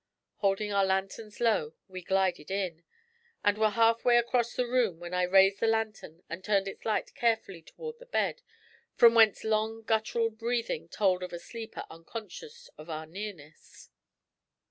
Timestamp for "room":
4.65-4.99